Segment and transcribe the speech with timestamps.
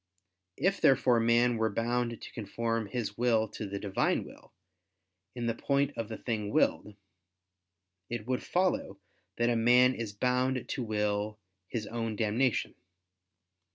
[0.57, 4.51] If therefore man were bound to conform his will to the Divine will,
[5.35, 6.95] in the point of the thing willed,
[8.09, 8.99] it would follow
[9.37, 11.37] that a man is bound to will
[11.67, 12.73] his own damnation.